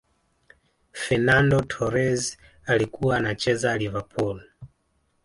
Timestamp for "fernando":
0.91-1.61